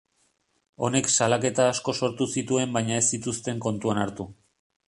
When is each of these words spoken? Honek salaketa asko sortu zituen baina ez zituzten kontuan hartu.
Honek 0.87 1.09
salaketa 1.15 1.67
asko 1.75 1.95
sortu 1.99 2.29
zituen 2.39 2.75
baina 2.79 2.99
ez 3.03 3.07
zituzten 3.17 3.65
kontuan 3.67 4.05
hartu. 4.07 4.31